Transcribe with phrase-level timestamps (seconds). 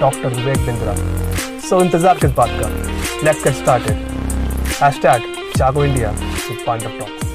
[0.00, 0.94] doctor Vivek Bindra.
[1.68, 2.68] So इंतज़ार किस बात का?
[3.24, 3.96] Let's get started
[4.82, 5.22] hashtag
[5.56, 6.12] Jago India
[6.66, 7.27] Pandav talks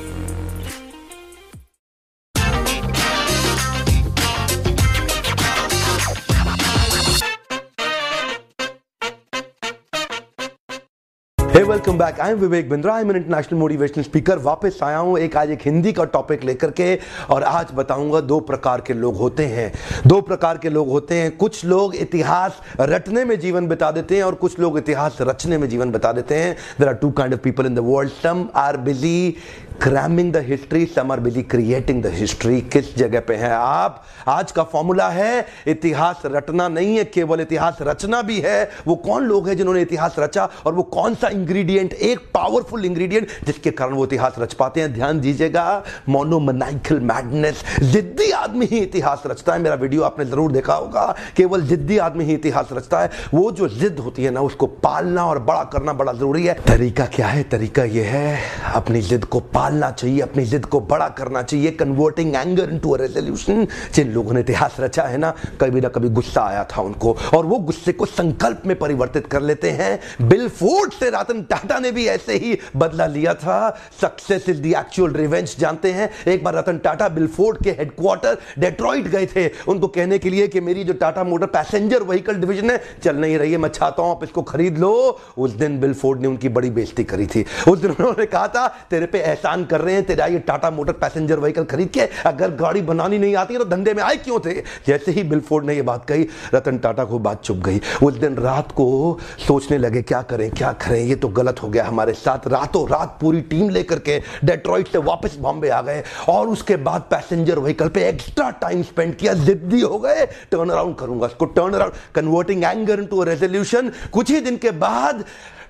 [11.54, 15.36] welcome back I am Vivek Bindra I am international motivational speaker वापस आया हूँ एक
[15.38, 16.96] आज एक हिंदी का टॉपिक लेकर के
[17.30, 19.72] और आज बताऊँगा दो प्रकार के लोग होते हैं।
[20.08, 24.24] दो प्रकार के लोग होते हैं। कुछ लोग इतिहास रटने में जीवन बिता देते हैं
[24.24, 27.40] और कुछ लोग इतिहास रचने में जीवन बता देते हैं। There are two kind of
[27.40, 29.36] people in the world some are busy
[29.84, 34.04] cramming the history some are busy creating the history किस जगह पे हैं आप?
[34.28, 39.24] आज का फॉर्मूला है, इतिहास रटना नहीं है, केवल इतिहास रचना भी है। वो कौन
[39.24, 43.94] लोग हैं जिन्होंने इतिहास रचा और वो कौन सा इंग्रेडिएंट एक पावरफुल इंग्रेडिएंट जिसके कारण
[43.94, 44.94] वो इतिहास रच पाते हैं?
[44.94, 50.74] ध्यान दीजिएगा मोनोमनाइकल मैडनेस जिद्दी आदमी ही इतिहास रचता है। मेरा वीडियो आपने ज़रूर देखा
[50.76, 51.06] होगा।
[51.38, 55.26] केवल जिद्दी आदमी ही इतिहास रचता है। वो जो जिद होती है ना, उसको पालना
[55.26, 57.44] और बड़ा करना बड़ा ज़रूरी है। तरीका क्या है?
[57.44, 58.40] तरीका यह है,
[58.76, 59.40] अपनी जिद को
[59.74, 64.34] पालना चाहिए, अपनी जिद को बड़ा करना चाहिए converting anger into a resolution जिन लोगों
[64.34, 67.92] ने इतिहास रचा है ना, कभी ना कभी गुस्सा आया था उनको। और वो गुस्से
[67.94, 72.36] को संकल्प में परिवर्तित कर लेते हैं। बिल फोर्ड से रतन टाटा ने भी ऐसे
[72.36, 73.58] ही बदला लिया था।
[74.02, 76.10] Success is the actual revenge जानते हैं?
[76.28, 80.60] एक बार रतन टाटा बिलफोर्ड के हेडक्वार्टर डेट्रॉइट गए थे। उनको कहने के लिए कि
[80.62, 84.12] मेरी जो Tata motor passenger vehicle division है, चल नहीं रही है, मैं चाहता हूँ
[84.12, 84.94] आप इसको खरीद लो।
[85.38, 89.06] उस दिन बिलफोर्ड ने उनकी बड़ी बेइज्जती करी थी। उस दिन उन्होंने कहा था, तेरे
[89.06, 92.82] पे एहसान कर रहे हैं, तेरा ये टाटा मोटर पैसेंजर व्हीकल खरीद के अगर गाड़ी
[92.82, 94.54] बनानी नहीं आती तो धंधे में आए क्यों थे?
[94.88, 98.36] जैसे ही बिलफोर्ड ने ये बात कही, रतन टाटा को बात चुप गई। उस दिन
[98.36, 101.00] रात को सोचने लगे, क्या करें क्या करें?
[101.00, 104.98] ये तो गलत हो गया हमारे साथ। रातों रात पूरी टीम लेकर के डेट्रॉइट से
[105.00, 109.82] वापस बॉम्बे आ गए और उसके बाद पैसेंजर व्हीकल पे एक्स्ट्रा टाइम स्पेंड किया, जिद्दी
[109.82, 114.40] हो गए। टर्न अराउंड करूँगा इसको। Turn around converting anger into a resolution कुछ ही
[114.42, 115.24] दिन के बाद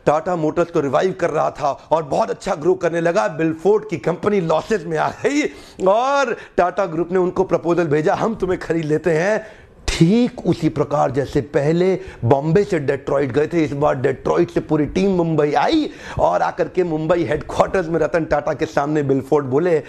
[0.06, 3.98] टाटा मोटर्स को रिवाइव कर रहा था और बहुत अच्छा ग्रो करने लगा। बिलफोर्ड की
[4.00, 5.42] कंपनी लॉसेस में आ गई
[5.88, 9.46] और टाटा ग्रुप ने उनको प्रपोजल भेजा, हम तुम्हें खरीद लेते हैं।
[9.88, 11.94] ठीक उसी प्रकार जैसे पहले
[12.26, 16.68] बॉम्बे से डेट्रॉइट गए थे, इस बार डेट्रॉइट से पूरी टीम मुंबई आई और आकर
[16.68, 19.82] के मुंबई हेडक्वार्टर्स में रतन टाटा के सामने बिलफोर्ड बोले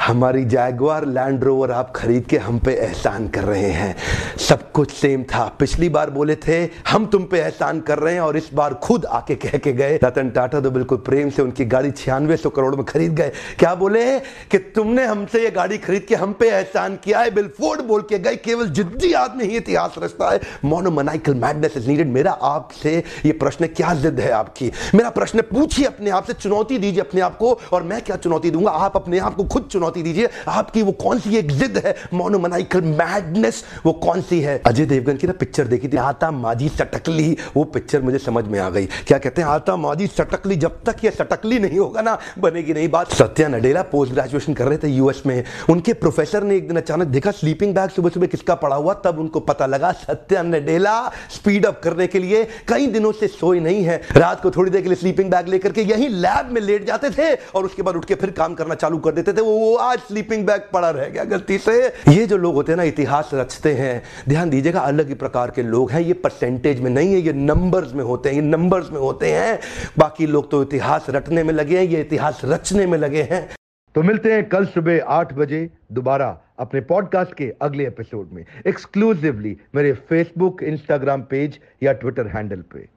[0.00, 3.96] हमारी जैगवार लैंड रोवर आप खरीद के हम पे एहसान कर रहे हैं।
[4.38, 8.20] सब कुछ सेम था। पिछली बार बोले थे, हम तुम पे एहसान कर रहे हैं
[8.20, 11.64] और इस बार खुद आके कह के गए। रतन टाटा तो बिल्कुल प्रेम से उनकी
[11.64, 14.18] गाड़ी छियानवे सौ करोड़ में खरीद गए। क्या बोले
[14.50, 17.30] कि तुमने हमसे ये गाड़ी खरीद के हम पे एहसान किया है?
[17.30, 22.08] बिलफोर्ड बोल के गए, केवल जिद्दी आदमी ही इतिहास रचता है। मोनोमनाइकल मैडनेस इज़ नीडेड
[22.08, 24.72] मेरा आपसे ये प्रश्न, क्या जिद है आपकी?
[24.94, 28.50] मेरा प्रश्न, पूछिए अपने आप से, चुनौती दीजिए अपने आप को और मैं क्या चुनौती
[28.50, 28.70] दूँगा?
[28.70, 31.94] आप अपने आप को खुद चुनौती चुनौती दीजिए। आपकी वो कौन सी एक जिद है?
[32.14, 34.60] मोनोमनाइकल मैडनेस वो कौन सी है?
[34.66, 38.58] अजय देवगन की ना पिक्चर देखी थी। आता माजी सटकली वो पिक्चर मुझे समझ में
[38.58, 39.48] आ गई। क्या कहते हैं?
[39.48, 43.82] आता माजी सटकली जब तक ये सटकली नहीं होगा ना, बनेगी नहीं बात। सत्या नडेला
[43.92, 47.74] पोस्ट ग्रेजुएशन कर रहे थे यूएस में। उनके प्रोफेसर ने एक दिन अचानक देखा स्लीपिंग
[47.74, 50.96] बैग सुबह सुबह किसका पड़ा हुआ, तब उनको पता लगा, सत्या नडेला
[51.30, 54.82] स्पीड अप करने के लिए कई दिनों से सोए नहीं है। रात को थोड़ी देर
[54.82, 57.96] के लिए स्लीपिंग बैग लेकर के यही लैब में लेट जाते थे और उसके बाद
[57.96, 61.08] उठ के फिर काम करना चालू कर देते थे। वो आज स्लीपिंग बैग पड़ा रह
[61.08, 65.08] गया, गलती से। ये जो लोग होते हैं ना, इतिहास रचते हैं। ध्यान दीजिएगा, अलग
[65.08, 68.36] ही प्रकार के लोग हैं। ये परसेंटेज में नहीं है, ये नंबर्स में होते हैं,
[68.36, 69.58] ये नंबर्स में होते हैं।
[69.98, 73.48] बाकी लोग तो इतिहास रटने में लगे हैं, ये इतिहास रचने में लगे हैं।
[73.94, 76.26] तो मिलते हैं कल सुबह आठ बजे दोबारा
[76.58, 82.88] अपने पॉडकास्ट के अगले एपिसोड में। एक्सक्लूसिवली मेरे फेसबुक इंस्टाग्राम पेज या ट्विटर हैंडल पे।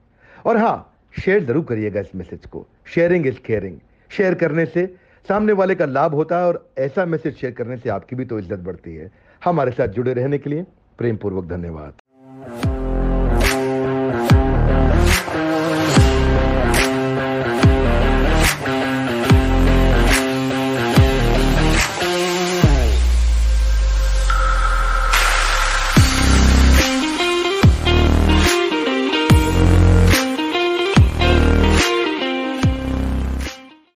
[0.46, 3.76] और हाँ शेयर ज़रूर करिएगा इस मैसेज को। शेयरिंग इज़ केयरिंग
[4.10, 4.84] शेयर करने से
[5.26, 8.38] सामने वाले का लाभ होता है और ऐसा मैसेज शेयर करने से आपकी भी तो
[8.38, 9.10] इज़्ज़त बढ़ती है।
[9.42, 10.66] हमारे साथ जुड़े रहने के लिए
[10.98, 11.99] प्रेम पूर्वक धन्यवाद।